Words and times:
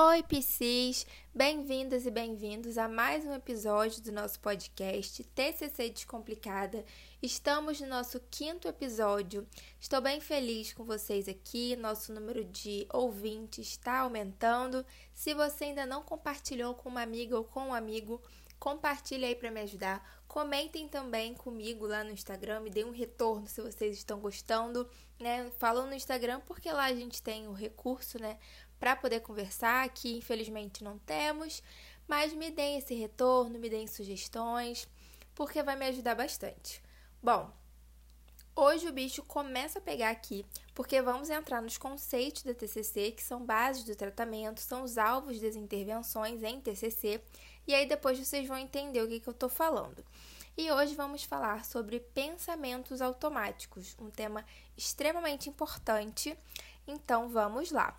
Oi, 0.00 0.22
Psis! 0.22 1.04
Bem-vindas 1.34 2.06
e 2.06 2.10
bem-vindos 2.12 2.78
a 2.78 2.86
mais 2.86 3.26
um 3.26 3.34
episódio 3.34 4.00
do 4.00 4.12
nosso 4.12 4.38
podcast 4.38 5.24
TCC 5.24 5.90
Descomplicada. 5.90 6.84
Estamos 7.20 7.80
no 7.80 7.88
nosso 7.88 8.20
quinto 8.30 8.68
episódio. 8.68 9.44
Estou 9.80 10.00
bem 10.00 10.20
feliz 10.20 10.72
com 10.72 10.84
vocês 10.84 11.26
aqui. 11.26 11.74
Nosso 11.74 12.12
número 12.12 12.44
de 12.44 12.86
ouvintes 12.92 13.70
está 13.70 13.98
aumentando. 13.98 14.86
Se 15.12 15.34
você 15.34 15.64
ainda 15.64 15.84
não 15.84 16.04
compartilhou 16.04 16.76
com 16.76 16.90
uma 16.90 17.02
amiga 17.02 17.36
ou 17.36 17.42
com 17.42 17.70
um 17.70 17.74
amigo, 17.74 18.22
compartilhe 18.58 19.24
aí 19.24 19.34
para 19.34 19.50
me 19.50 19.62
ajudar. 19.62 20.22
Comentem 20.28 20.86
também 20.86 21.34
comigo 21.34 21.86
lá 21.86 22.04
no 22.04 22.10
Instagram, 22.10 22.60
me 22.60 22.70
deem 22.70 22.84
um 22.84 22.92
retorno 22.92 23.48
se 23.48 23.62
vocês 23.62 23.96
estão 23.96 24.20
gostando, 24.20 24.88
né? 25.18 25.50
Falam 25.58 25.86
no 25.86 25.94
Instagram 25.94 26.40
porque 26.40 26.70
lá 26.70 26.84
a 26.84 26.94
gente 26.94 27.22
tem 27.22 27.48
o 27.48 27.52
recurso, 27.52 28.20
né, 28.20 28.38
para 28.78 28.96
poder 28.96 29.20
conversar, 29.20 29.88
que 29.90 30.16
infelizmente 30.16 30.84
não 30.84 30.98
temos, 30.98 31.62
mas 32.06 32.32
me 32.32 32.50
deem 32.50 32.78
esse 32.78 32.94
retorno, 32.94 33.58
me 33.58 33.68
deem 33.68 33.86
sugestões, 33.86 34.88
porque 35.34 35.62
vai 35.62 35.76
me 35.76 35.86
ajudar 35.86 36.14
bastante. 36.14 36.82
Bom, 37.22 37.50
hoje 38.56 38.88
o 38.88 38.92
bicho 38.92 39.22
começa 39.22 39.78
a 39.78 39.82
pegar 39.82 40.10
aqui, 40.10 40.44
porque 40.74 41.02
vamos 41.02 41.30
entrar 41.30 41.60
nos 41.60 41.76
conceitos 41.76 42.42
da 42.42 42.54
TCC, 42.54 43.12
que 43.12 43.22
são 43.22 43.44
bases 43.44 43.84
do 43.84 43.94
tratamento, 43.94 44.60
são 44.60 44.82
os 44.82 44.96
alvos 44.96 45.40
das 45.40 45.56
intervenções 45.56 46.42
em 46.42 46.60
TCC, 46.60 47.20
e 47.66 47.74
aí 47.74 47.86
depois 47.86 48.18
vocês 48.18 48.48
vão 48.48 48.56
entender 48.56 49.02
o 49.02 49.08
que, 49.08 49.20
que 49.20 49.28
eu 49.28 49.32
estou 49.32 49.48
falando. 49.48 50.04
E 50.56 50.72
hoje 50.72 50.96
vamos 50.96 51.22
falar 51.22 51.64
sobre 51.64 52.00
pensamentos 52.00 53.00
automáticos, 53.00 53.94
um 54.00 54.10
tema 54.10 54.44
extremamente 54.76 55.48
importante. 55.48 56.36
Então 56.84 57.28
vamos 57.28 57.70
lá. 57.70 57.96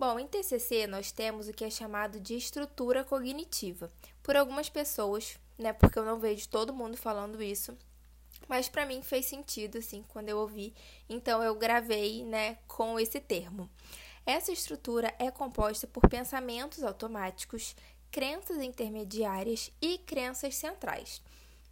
Bom, 0.00 0.18
em 0.18 0.26
TCC 0.26 0.86
nós 0.86 1.12
temos 1.12 1.46
o 1.46 1.52
que 1.52 1.62
é 1.62 1.68
chamado 1.68 2.18
de 2.18 2.34
estrutura 2.34 3.04
cognitiva. 3.04 3.92
Por 4.22 4.34
algumas 4.34 4.70
pessoas, 4.70 5.38
né, 5.58 5.74
porque 5.74 5.98
eu 5.98 6.06
não 6.06 6.18
vejo 6.18 6.48
todo 6.48 6.72
mundo 6.72 6.96
falando 6.96 7.42
isso, 7.42 7.76
mas 8.48 8.66
para 8.66 8.86
mim 8.86 9.02
fez 9.02 9.26
sentido 9.26 9.76
assim 9.76 10.02
quando 10.08 10.30
eu 10.30 10.38
ouvi, 10.38 10.72
então 11.06 11.42
eu 11.42 11.54
gravei, 11.54 12.24
né, 12.24 12.56
com 12.66 12.98
esse 12.98 13.20
termo. 13.20 13.68
Essa 14.24 14.50
estrutura 14.50 15.14
é 15.18 15.30
composta 15.30 15.86
por 15.86 16.08
pensamentos 16.08 16.82
automáticos, 16.82 17.76
crenças 18.10 18.56
intermediárias 18.56 19.70
e 19.82 19.98
crenças 19.98 20.56
centrais. 20.56 21.20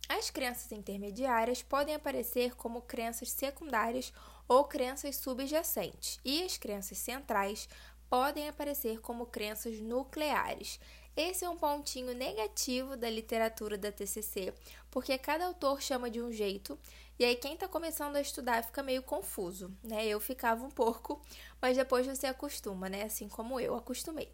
As 0.06 0.28
crenças 0.28 0.70
intermediárias 0.70 1.62
podem 1.62 1.95
aparecer 1.95 2.55
como 2.56 2.83
crenças 2.83 3.30
secundárias 3.30 4.12
ou 4.47 4.64
crenças 4.64 5.17
subjacentes, 5.17 6.20
e 6.22 6.42
as 6.42 6.58
crenças 6.58 6.98
centrais 6.98 7.69
podem 8.09 8.48
aparecer 8.48 9.01
como 9.01 9.27
crenças 9.27 9.78
nucleares. 9.81 10.81
Esse 11.17 11.45
é 11.45 11.48
um 11.48 11.56
pontinho 11.56 12.14
negativo 12.14 12.97
da 12.97 13.11
literatura 13.11 13.77
da 13.77 13.91
TCC, 13.91 14.55
porque 14.91 15.19
cada 15.19 15.47
autor 15.47 15.83
chama 15.83 16.09
de 16.09 16.23
um 16.23 16.31
jeito, 16.33 16.79
e 17.19 17.25
aí 17.25 17.34
quem 17.34 17.55
está 17.55 17.67
começando 17.67 18.14
a 18.14 18.20
estudar 18.20 18.62
fica 18.62 18.83
meio 18.83 19.03
confuso, 19.03 19.77
né? 19.83 20.06
Eu 20.06 20.20
ficava 20.20 20.64
um 20.64 20.70
pouco, 20.70 21.20
mas 21.61 21.77
depois 21.77 22.06
você 22.06 22.29
acostuma, 22.29 22.89
né? 22.89 23.03
Assim 23.03 23.29
como 23.29 23.59
eu 23.59 23.75
acostumei. 23.75 24.33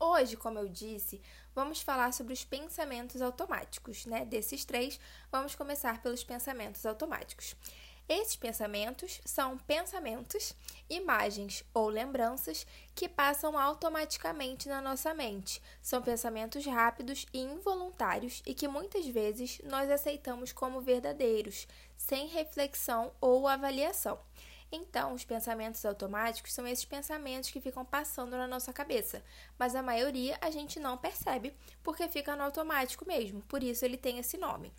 Hoje, 0.00 0.36
como 0.36 0.58
eu 0.58 0.68
disse, 0.68 1.20
vamos 1.54 1.80
falar 1.80 2.12
sobre 2.12 2.32
os 2.32 2.44
pensamentos 2.44 3.20
automáticos, 3.20 4.06
né? 4.06 4.24
Desses 4.24 4.64
três, 4.64 4.98
vamos 5.30 5.54
começar 5.54 6.02
pelos 6.02 6.24
pensamentos 6.24 6.84
automáticos. 6.86 7.54
Esses 8.06 8.36
pensamentos 8.36 9.18
são 9.24 9.56
pensamentos, 9.56 10.52
imagens 10.90 11.64
ou 11.72 11.88
lembranças 11.88 12.66
que 12.94 13.08
passam 13.08 13.58
automaticamente 13.58 14.68
na 14.68 14.82
nossa 14.82 15.14
mente. 15.14 15.62
São 15.80 16.02
pensamentos 16.02 16.66
rápidos 16.66 17.24
e 17.32 17.40
involuntários 17.40 18.42
e 18.44 18.52
que 18.52 18.68
muitas 18.68 19.06
vezes 19.06 19.58
nós 19.64 19.90
aceitamos 19.90 20.52
como 20.52 20.82
verdadeiros, 20.82 21.66
sem 21.96 22.26
reflexão 22.26 23.10
ou 23.22 23.48
avaliação. 23.48 24.20
Então, 24.70 25.14
os 25.14 25.24
pensamentos 25.24 25.82
automáticos 25.86 26.52
são 26.52 26.66
esses 26.66 26.84
pensamentos 26.84 27.50
que 27.50 27.60
ficam 27.60 27.86
passando 27.86 28.36
na 28.36 28.46
nossa 28.46 28.72
cabeça, 28.72 29.22
mas 29.58 29.74
a 29.74 29.82
maioria 29.82 30.36
a 30.42 30.50
gente 30.50 30.78
não 30.78 30.98
percebe 30.98 31.54
porque 31.82 32.06
fica 32.08 32.36
no 32.36 32.42
automático 32.42 33.06
mesmo, 33.06 33.40
por 33.42 33.62
isso 33.62 33.82
ele 33.84 33.96
tem 33.96 34.18
esse 34.18 34.36
nome. 34.36 34.72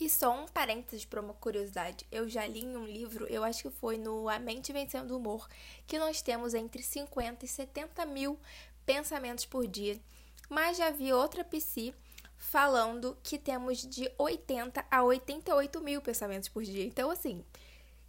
E 0.00 0.08
só 0.08 0.32
um 0.32 0.46
parênteses 0.46 1.04
para 1.04 1.20
uma 1.20 1.34
curiosidade. 1.34 2.06
Eu 2.10 2.26
já 2.26 2.46
li 2.46 2.64
em 2.64 2.74
um 2.74 2.86
livro, 2.86 3.26
eu 3.26 3.44
acho 3.44 3.64
que 3.64 3.70
foi 3.70 3.98
no 3.98 4.30
A 4.30 4.38
Mente 4.38 4.72
Vencendo 4.72 5.10
o 5.10 5.18
Humor, 5.18 5.46
que 5.86 5.98
nós 5.98 6.22
temos 6.22 6.54
entre 6.54 6.82
50 6.82 7.44
e 7.44 7.48
70 7.48 8.06
mil 8.06 8.40
pensamentos 8.86 9.44
por 9.44 9.66
dia. 9.66 10.00
Mas 10.48 10.78
já 10.78 10.90
vi 10.90 11.12
outra 11.12 11.44
psi 11.44 11.94
falando 12.38 13.16
que 13.22 13.38
temos 13.38 13.86
de 13.86 14.10
80 14.16 14.84
a 14.90 15.02
88 15.04 15.80
mil 15.82 16.00
pensamentos 16.00 16.48
por 16.48 16.64
dia. 16.64 16.84
Então, 16.84 17.10
assim, 17.10 17.44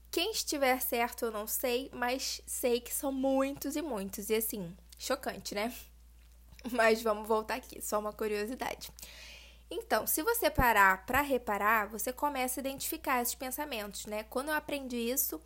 quem 0.10 0.32
estiver 0.32 0.82
certo 0.82 1.26
eu 1.26 1.32
não 1.32 1.46
sei, 1.46 1.90
mas 1.94 2.42
sei 2.46 2.80
que 2.80 2.94
são 2.94 3.12
muitos 3.12 3.76
e 3.76 3.82
muitos. 3.82 4.30
E 4.30 4.36
assim, 4.36 4.74
chocante, 4.98 5.54
né? 5.54 5.74
Mas 6.72 7.02
vamos 7.02 7.28
voltar 7.28 7.56
aqui, 7.56 7.82
só 7.82 7.98
uma 7.98 8.14
curiosidade. 8.14 8.92
Então, 9.74 10.06
se 10.06 10.22
você 10.22 10.50
parar 10.50 11.06
para 11.06 11.22
reparar, 11.22 11.88
você 11.88 12.12
começa 12.12 12.60
a 12.60 12.62
identificar 12.62 13.22
esses 13.22 13.36
pensamentos, 13.36 14.06
né? 14.06 14.24
Quando 14.24 14.50
eu 14.50 14.54
aprendi 14.54 14.98
isso, 14.98 15.42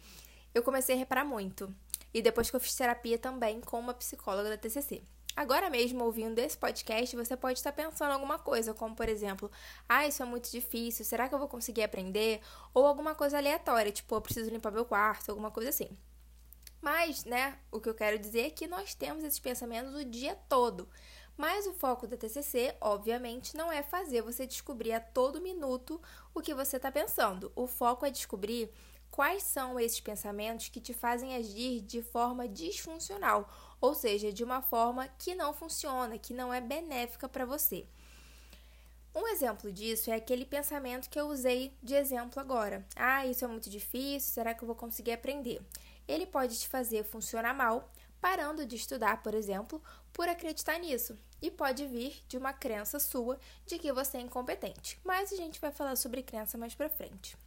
eu 0.52 0.63
comecei 0.63 0.96
a 0.96 0.97
reparar 0.97 1.24
muito. 1.24 1.72
E 2.12 2.24
depois 2.24 2.50
que 2.50 2.56
eu 2.56 2.59
fiz 2.59 2.74
terapia 2.74 3.19
também 3.19 3.62
com 3.62 3.80
uma 3.80 3.94
psicóloga 3.94 4.50
da 4.50 4.58
TCC. 4.58 5.03
Agora 5.36 5.69
mesmo, 5.69 6.03
ouvindo 6.03 6.40
esse 6.40 6.58
podcast, 6.58 7.16
você 7.16 7.38
pode 7.38 7.59
estar 7.59 7.72
pensando 7.72 8.13
alguma 8.13 8.40
coisa, 8.40 8.74
como 8.74 8.96
por 8.96 9.08
exemplo, 9.08 9.52
ah, 9.88 10.08
isso 10.08 10.24
é 10.24 10.25
muito 10.25 10.50
difícil, 10.50 11.06
será 11.06 11.30
que 11.30 11.36
eu 11.36 11.40
vou 11.40 11.47
conseguir 11.47 11.84
aprender? 11.84 12.42
Ou 12.74 12.88
alguma 12.88 13.13
coisa 13.13 13.38
aleatória, 13.38 13.92
tipo, 13.92 14.16
eu 14.16 14.22
preciso 14.22 14.50
limpar 14.50 14.72
meu 14.72 14.86
quarto, 14.86 15.30
alguma 15.30 15.52
coisa 15.52 15.69
assim. 15.69 15.90
Mas, 16.81 17.25
né, 17.25 17.59
o 17.72 17.81
que 17.81 17.90
eu 17.90 17.94
quero 17.94 18.18
dizer 18.18 18.47
é 18.47 18.50
que 18.50 18.66
nós 18.66 18.96
temos 18.96 19.24
esses 19.24 19.40
pensamentos 19.40 19.94
o 19.94 20.06
dia 20.06 20.36
todo. 20.47 20.88
Mas 21.38 21.68
o 21.68 21.73
foco 21.73 22.07
da 22.07 22.16
TCC, 22.16 22.75
obviamente, 22.79 23.57
não 23.57 23.72
é 23.72 23.84
fazer 23.84 24.22
você 24.22 24.47
descobrir 24.47 24.94
a 24.94 25.00
todo 25.00 25.41
minuto 25.41 26.01
o 26.34 26.41
que 26.41 26.53
você 26.53 26.78
está 26.78 26.91
pensando. 26.91 27.51
O 27.56 27.68
foco 27.68 28.06
é 28.06 28.09
descobrir 28.09 28.72
quais 29.12 29.44
são 29.44 29.79
esses 29.79 30.00
pensamentos 30.00 30.69
que 30.69 30.81
te 30.81 30.94
fazem 30.94 31.35
agir 31.35 31.81
de 31.81 32.01
forma 32.01 32.47
disfuncional, 32.47 33.50
ou 33.79 33.94
seja, 33.94 34.31
de 34.31 34.44
uma 34.44 34.62
forma 34.62 35.07
que 35.18 35.34
não 35.35 35.53
funciona, 35.53 36.18
que 36.18 36.34
não 36.34 36.53
é 36.53 36.59
benéfica 36.59 37.28
para 37.28 37.45
você. 37.45 37.85
Um 39.13 39.28
exemplo 39.29 39.72
disso 39.72 40.12
é 40.12 40.16
aquele 40.16 40.44
pensamento 40.45 41.09
que 41.09 41.18
eu 41.18 41.28
usei 41.28 41.74
de 41.81 41.95
exemplo 41.95 42.41
agora. 42.41 42.85
Ah, 42.97 43.25
isso 43.25 43.45
é 43.45 43.47
muito 43.47 43.69
difícil, 43.69 44.34
será 44.34 44.53
que 44.53 44.62
eu 44.62 44.68
vou 44.68 44.75
conseguir 44.75 45.13
aprender? 45.13 45.62
Ele 46.06 46.25
pode 46.25 46.59
te 46.59 46.68
fazer 46.68 47.03
funcionar 47.06 47.53
mal, 47.53 47.90
parando 48.25 48.66
de 48.66 48.75
estudar, 48.75 49.22
por 49.22 49.36
exemplo, 49.36 49.80
por 50.12 50.28
acreditar 50.28 50.80
nisso. 50.80 51.16
E 51.40 51.52
pode 51.52 51.86
vir 51.86 52.24
de 52.28 52.40
uma 52.40 52.53
crença 52.53 53.00
sua 53.00 53.40
de 53.68 53.78
que 53.78 53.94
você 53.94 54.18
é 54.18 54.22
incompetente. 54.22 55.00
Mas 55.03 55.31
a 55.31 55.36
gente 55.36 55.62
vai 55.62 55.72
falar 55.72 55.96
sobre 55.96 56.24
crença 56.24 56.58
mais 56.58 56.74
pra 56.74 56.90
frente. 56.90 57.38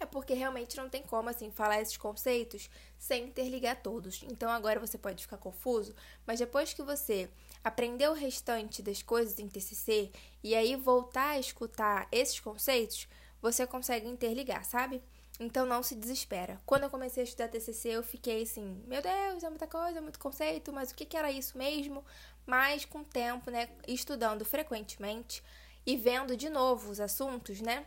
É 0.00 0.06
porque 0.06 0.34
realmente 0.34 0.76
não 0.76 0.88
tem 0.88 1.00
como 1.00 1.28
assim 1.28 1.52
falar 1.52 1.80
esses 1.80 1.96
conceitos 1.96 2.68
sem 2.98 3.26
interligar 3.26 3.80
todos. 3.84 4.24
Então 4.24 4.50
agora 4.50 4.80
você 4.80 4.98
pode 4.98 5.22
ficar 5.22 5.36
confuso, 5.36 5.94
mas 6.26 6.40
depois 6.40 6.72
que 6.72 6.82
você 6.82 7.30
aprender 7.62 8.08
o 8.10 8.12
restante 8.12 8.82
das 8.82 9.02
coisas 9.02 9.38
em 9.38 9.46
TCC 9.46 10.10
e 10.42 10.56
aí 10.56 10.74
voltar 10.74 11.28
a 11.30 11.38
escutar 11.38 12.08
esses 12.10 12.40
conceitos, 12.40 13.06
você 13.40 13.64
consegue 13.64 14.08
interligar, 14.08 14.64
sabe? 14.64 15.00
Então 15.40 15.64
não 15.64 15.82
se 15.82 15.94
desespera. 15.94 16.60
Quando 16.66 16.82
eu 16.82 16.90
comecei 16.90 17.22
a 17.22 17.24
estudar 17.24 17.48
TCC, 17.48 17.88
eu 17.88 18.02
fiquei 18.02 18.42
assim, 18.42 18.84
meu 18.86 19.00
Deus, 19.00 19.42
é 19.42 19.48
muita 19.48 19.66
coisa, 19.66 19.96
é 19.96 20.00
muito 20.02 20.18
conceito, 20.18 20.70
mas 20.70 20.90
o 20.90 20.94
que, 20.94 21.06
que 21.06 21.16
era 21.16 21.32
isso 21.32 21.56
mesmo? 21.56 22.04
Mas 22.44 22.84
com 22.84 22.98
o 22.98 23.04
tempo, 23.04 23.50
né, 23.50 23.70
estudando 23.88 24.44
frequentemente 24.44 25.42
e 25.86 25.96
vendo 25.96 26.36
de 26.36 26.50
novo 26.50 26.90
os 26.90 27.00
assuntos, 27.00 27.62
né, 27.62 27.86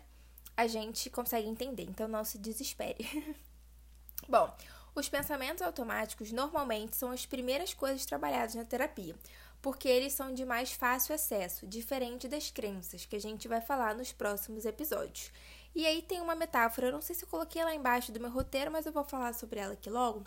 a 0.57 0.65
gente 0.65 1.11
consegue 1.11 1.47
entender. 1.47 1.83
Então 1.83 2.07
não 2.07 2.25
se 2.25 2.39
desespere. 2.39 3.37
Bom, 4.27 4.51
os 4.95 5.07
pensamentos 5.07 5.61
automáticos 5.61 6.31
normalmente 6.31 6.95
são 6.95 7.11
as 7.11 7.23
primeiras 7.23 7.71
coisas 7.71 8.03
trabalhadas 8.03 8.55
na 8.55 8.65
terapia, 8.65 9.15
porque 9.61 9.87
eles 9.87 10.13
são 10.13 10.33
de 10.33 10.43
mais 10.43 10.73
fácil 10.73 11.13
acesso, 11.13 11.67
diferente 11.67 12.27
das 12.27 12.49
crenças, 12.49 13.05
que 13.05 13.15
a 13.15 13.21
gente 13.21 13.47
vai 13.47 13.61
falar 13.61 13.93
nos 13.93 14.11
próximos 14.11 14.65
episódios. 14.65 15.31
E 15.75 15.85
aí 15.85 16.01
tem 16.01 16.21
uma 16.21 16.35
metáfora, 16.35 16.87
eu 16.87 16.91
não 16.91 17.01
sei 17.01 17.15
se 17.15 17.25
eu 17.25 17.29
coloquei 17.29 17.61
ela 17.61 17.73
embaixo 17.73 18.11
do 18.11 18.19
meu 18.19 18.29
roteiro, 18.29 18.71
mas 18.71 18.85
eu 18.85 18.91
vou 18.91 19.03
falar 19.03 19.33
sobre 19.33 19.59
ela 19.59 19.73
aqui 19.73 19.89
logo. 19.89 20.23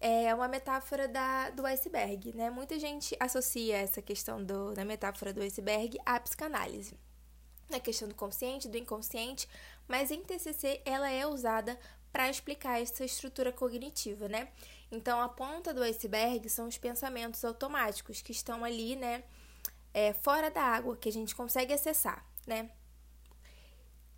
É 0.00 0.34
uma 0.34 0.48
metáfora 0.48 1.06
da, 1.08 1.50
do 1.50 1.66
iceberg, 1.66 2.34
né? 2.34 2.48
Muita 2.48 2.78
gente 2.78 3.16
associa 3.20 3.76
essa 3.76 4.00
questão 4.00 4.42
do, 4.42 4.72
da 4.72 4.84
metáfora 4.84 5.32
do 5.32 5.42
iceberg 5.42 5.98
à 6.06 6.18
psicanálise. 6.18 6.96
Na 7.68 7.80
questão 7.80 8.08
do 8.08 8.14
consciente, 8.14 8.68
do 8.68 8.78
inconsciente, 8.78 9.48
mas 9.86 10.10
em 10.10 10.22
TCC 10.22 10.80
ela 10.84 11.10
é 11.10 11.26
usada 11.26 11.78
para 12.12 12.30
explicar 12.30 12.80
essa 12.80 13.04
estrutura 13.04 13.52
cognitiva, 13.52 14.28
né? 14.28 14.48
Então, 14.90 15.20
a 15.20 15.28
ponta 15.28 15.72
do 15.72 15.82
iceberg 15.82 16.48
são 16.48 16.66
os 16.66 16.78
pensamentos 16.78 17.44
automáticos 17.44 18.20
que 18.22 18.32
estão 18.32 18.64
ali, 18.64 18.96
né, 18.96 19.22
é, 19.94 20.12
fora 20.12 20.50
da 20.50 20.62
água, 20.62 20.96
que 20.96 21.08
a 21.08 21.12
gente 21.12 21.34
consegue 21.34 21.72
acessar, 21.72 22.24
né? 22.46 22.70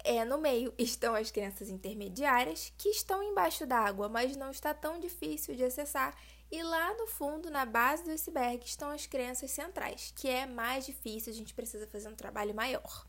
É, 0.04 0.24
no 0.24 0.38
meio 0.38 0.74
estão 0.76 1.14
as 1.14 1.30
crenças 1.30 1.68
intermediárias, 1.68 2.72
que 2.76 2.88
estão 2.88 3.22
embaixo 3.22 3.66
da 3.66 3.78
água, 3.78 4.08
mas 4.08 4.36
não 4.36 4.50
está 4.50 4.74
tão 4.74 4.98
difícil 4.98 5.54
de 5.54 5.64
acessar. 5.64 6.14
E 6.50 6.62
lá 6.62 6.94
no 6.94 7.06
fundo, 7.06 7.50
na 7.50 7.64
base 7.64 8.04
do 8.04 8.10
iceberg, 8.10 8.64
estão 8.64 8.90
as 8.90 9.06
crenças 9.06 9.50
centrais, 9.50 10.12
que 10.14 10.28
é 10.28 10.44
mais 10.44 10.84
difícil, 10.84 11.32
a 11.32 11.36
gente 11.36 11.54
precisa 11.54 11.86
fazer 11.86 12.08
um 12.08 12.14
trabalho 12.14 12.54
maior. 12.54 13.06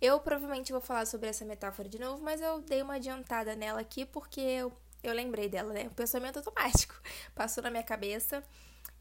Eu 0.00 0.20
provavelmente 0.20 0.72
vou 0.72 0.80
falar 0.80 1.06
sobre 1.06 1.28
essa 1.28 1.44
metáfora 1.44 1.88
de 1.88 1.98
novo, 1.98 2.22
mas 2.22 2.40
eu 2.40 2.60
dei 2.60 2.80
uma 2.82 2.94
adiantada 2.94 3.56
nela 3.56 3.80
aqui 3.80 4.06
porque 4.06 4.40
eu, 4.40 4.72
eu 5.02 5.12
lembrei 5.12 5.48
dela, 5.48 5.72
né? 5.72 5.88
O 5.88 5.90
pensamento 5.90 6.38
automático 6.38 6.94
passou 7.34 7.62
na 7.62 7.70
minha 7.70 7.82
cabeça 7.82 8.44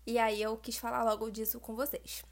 e 0.06 0.18
aí 0.18 0.42
eu 0.42 0.58
quis 0.58 0.78
falar 0.78 1.04
logo 1.04 1.30
disso 1.30 1.60
com 1.60 1.76
vocês. 1.76 2.24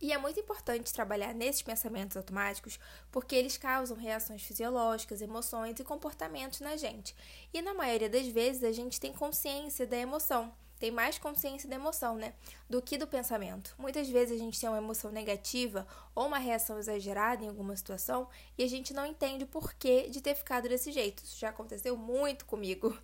E 0.00 0.12
é 0.12 0.18
muito 0.18 0.40
importante 0.40 0.92
trabalhar 0.92 1.34
nesses 1.34 1.60
pensamentos 1.60 2.16
automáticos 2.16 2.80
porque 3.12 3.34
eles 3.34 3.58
causam 3.58 3.96
reações 3.96 4.42
fisiológicas, 4.42 5.20
emoções 5.20 5.78
e 5.78 5.84
comportamentos 5.84 6.60
na 6.60 6.76
gente. 6.76 7.14
E 7.52 7.60
na 7.60 7.74
maioria 7.74 8.08
das 8.08 8.26
vezes 8.26 8.64
a 8.64 8.72
gente 8.72 8.98
tem 8.98 9.12
consciência 9.12 9.86
da 9.86 9.98
emoção, 9.98 10.52
tem 10.78 10.90
mais 10.90 11.18
consciência 11.18 11.68
da 11.68 11.76
emoção, 11.76 12.16
né? 12.16 12.32
Do 12.68 12.80
que 12.80 12.96
do 12.96 13.06
pensamento. 13.06 13.74
Muitas 13.78 14.08
vezes 14.08 14.34
a 14.34 14.42
gente 14.42 14.58
tem 14.58 14.70
uma 14.70 14.78
emoção 14.78 15.12
negativa 15.12 15.86
ou 16.14 16.26
uma 16.26 16.38
reação 16.38 16.78
exagerada 16.78 17.44
em 17.44 17.48
alguma 17.48 17.76
situação 17.76 18.26
e 18.56 18.64
a 18.64 18.68
gente 18.68 18.94
não 18.94 19.04
entende 19.04 19.44
o 19.44 19.48
porquê 19.48 20.08
de 20.08 20.22
ter 20.22 20.34
ficado 20.34 20.66
desse 20.66 20.90
jeito. 20.90 21.22
Isso 21.22 21.38
já 21.38 21.50
aconteceu 21.50 21.94
muito 21.98 22.46
comigo. 22.46 22.96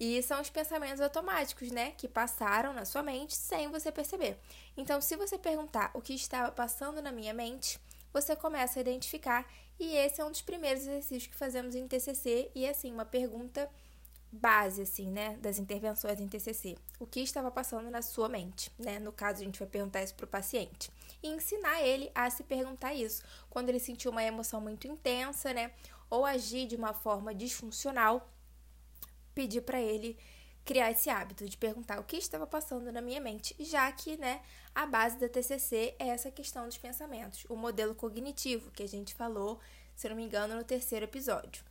E 0.00 0.22
são 0.22 0.40
os 0.40 0.48
pensamentos 0.48 1.00
automáticos, 1.00 1.70
né, 1.70 1.92
que 1.96 2.06
passaram 2.06 2.72
na 2.72 2.84
sua 2.84 3.02
mente 3.02 3.34
sem 3.34 3.68
você 3.68 3.90
perceber. 3.90 4.38
Então, 4.76 5.00
se 5.00 5.16
você 5.16 5.36
perguntar 5.36 5.90
o 5.94 6.00
que 6.00 6.14
estava 6.14 6.52
passando 6.52 7.02
na 7.02 7.10
minha 7.10 7.34
mente, 7.34 7.80
você 8.12 8.36
começa 8.36 8.78
a 8.78 8.82
identificar, 8.82 9.44
e 9.78 9.96
esse 9.96 10.20
é 10.20 10.24
um 10.24 10.30
dos 10.30 10.42
primeiros 10.42 10.82
exercícios 10.82 11.26
que 11.26 11.34
fazemos 11.34 11.74
em 11.74 11.86
TCC, 11.88 12.50
e 12.54 12.68
assim, 12.68 12.92
uma 12.92 13.04
pergunta 13.04 13.68
base 14.30 14.82
assim, 14.82 15.10
né, 15.10 15.36
das 15.40 15.58
intervenções 15.58 16.20
em 16.20 16.28
TCC. 16.28 16.76
O 16.98 17.06
que 17.06 17.20
estava 17.20 17.50
passando 17.50 17.90
na 17.90 18.02
sua 18.02 18.28
mente, 18.28 18.70
né? 18.78 18.98
No 18.98 19.12
caso, 19.12 19.40
a 19.40 19.44
gente 19.44 19.58
vai 19.58 19.68
perguntar 19.68 20.02
isso 20.02 20.14
para 20.14 20.24
o 20.24 20.28
paciente 20.28 20.90
e 21.22 21.28
ensinar 21.28 21.82
ele 21.82 22.10
a 22.14 22.28
se 22.30 22.42
perguntar 22.42 22.94
isso 22.94 23.22
quando 23.48 23.68
ele 23.70 23.80
sentiu 23.80 24.10
uma 24.10 24.22
emoção 24.22 24.60
muito 24.60 24.86
intensa, 24.86 25.52
né, 25.52 25.72
ou 26.10 26.24
agir 26.24 26.66
de 26.66 26.76
uma 26.76 26.92
forma 26.92 27.34
disfuncional 27.34 28.28
pedir 29.38 29.60
para 29.60 29.80
ele 29.80 30.18
criar 30.64 30.90
esse 30.90 31.08
hábito 31.08 31.48
de 31.48 31.56
perguntar 31.56 32.00
o 32.00 32.02
que 32.02 32.16
estava 32.16 32.44
passando 32.44 32.90
na 32.90 33.00
minha 33.00 33.20
mente, 33.20 33.54
já 33.60 33.90
que, 33.92 34.16
né, 34.16 34.42
a 34.74 34.84
base 34.84 35.16
da 35.16 35.28
TCC 35.28 35.94
é 35.96 36.08
essa 36.08 36.28
questão 36.28 36.66
dos 36.66 36.76
pensamentos, 36.76 37.46
o 37.48 37.54
modelo 37.54 37.94
cognitivo 37.94 38.68
que 38.72 38.82
a 38.82 38.88
gente 38.88 39.14
falou, 39.14 39.60
se 39.94 40.08
não 40.08 40.16
me 40.16 40.24
engano, 40.24 40.56
no 40.56 40.64
terceiro 40.64 41.04
episódio. 41.04 41.62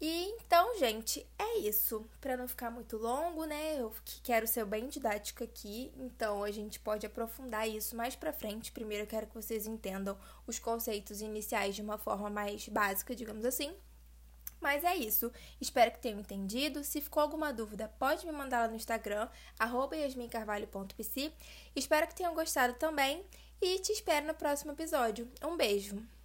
E 0.00 0.24
então, 0.40 0.76
gente, 0.76 1.24
é 1.38 1.58
isso. 1.58 2.04
Para 2.20 2.36
não 2.36 2.48
ficar 2.48 2.70
muito 2.70 2.96
longo, 2.96 3.44
né? 3.44 3.78
Eu 3.78 3.94
quero 4.24 4.46
ser 4.48 4.64
bem 4.64 4.88
didática 4.88 5.44
aqui, 5.44 5.92
então 5.96 6.42
a 6.42 6.50
gente 6.50 6.80
pode 6.80 7.06
aprofundar 7.06 7.68
isso 7.68 7.94
mais 7.94 8.16
para 8.16 8.32
frente. 8.32 8.72
Primeiro 8.72 9.04
eu 9.04 9.08
quero 9.08 9.28
que 9.28 9.34
vocês 9.34 9.68
entendam 9.68 10.18
os 10.48 10.58
conceitos 10.58 11.20
iniciais 11.20 11.76
de 11.76 11.82
uma 11.82 11.96
forma 11.96 12.28
mais 12.28 12.66
básica, 12.68 13.14
digamos 13.14 13.44
assim. 13.44 13.72
Mas 14.60 14.84
é 14.84 14.94
isso. 14.94 15.32
Espero 15.60 15.90
que 15.90 16.00
tenham 16.00 16.20
entendido. 16.20 16.84
Se 16.84 17.00
ficou 17.00 17.22
alguma 17.22 17.52
dúvida, 17.52 17.90
pode 17.98 18.26
me 18.26 18.32
mandar 18.32 18.60
lá 18.60 18.68
no 18.68 18.76
Instagram, 18.76 19.28
yasmincarvalho.pc. 19.58 21.32
Espero 21.74 22.06
que 22.06 22.14
tenham 22.14 22.34
gostado 22.34 22.74
também 22.74 23.24
e 23.60 23.78
te 23.78 23.92
espero 23.92 24.26
no 24.26 24.34
próximo 24.34 24.72
episódio. 24.72 25.28
Um 25.42 25.56
beijo! 25.56 26.19